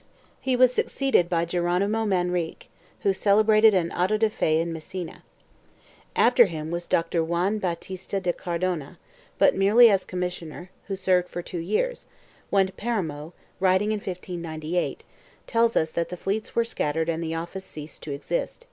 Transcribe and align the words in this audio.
1 0.00 0.06
He 0.40 0.56
was 0.56 0.72
succeeded 0.72 1.28
by 1.28 1.44
Geronimo 1.44 2.06
Manrique, 2.06 2.70
who 3.00 3.12
cele 3.12 3.44
brated 3.44 3.74
an 3.74 3.92
auto 3.92 4.16
de 4.16 4.30
fe 4.30 4.58
in 4.58 4.72
Messina. 4.72 5.22
After 6.16 6.46
him 6.46 6.70
was 6.70 6.86
Doctor 6.86 7.22
Juan 7.22 7.58
Bautista 7.58 8.18
de 8.18 8.32
Car 8.32 8.58
dona, 8.58 8.98
but 9.36 9.54
merely 9.54 9.90
as 9.90 10.06
commissioner, 10.06 10.70
who 10.86 10.96
served 10.96 11.28
for 11.28 11.42
two 11.42 11.58
years, 11.58 12.06
when 12.48 12.68
Paramo, 12.78 13.34
writing 13.60 13.92
in 13.92 13.98
1598; 13.98 15.04
tells 15.46 15.76
us 15.76 15.90
that 15.92 16.08
the 16.08 16.16
fleets 16.16 16.56
were 16.56 16.64
scattered 16.64 17.10
and 17.10 17.22
the 17.22 17.34
office 17.34 17.66
ceased 17.66 18.02
to 18.02 18.10
exist. 18.12 18.66